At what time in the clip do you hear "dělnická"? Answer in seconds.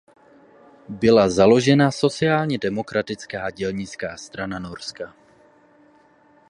3.51-4.17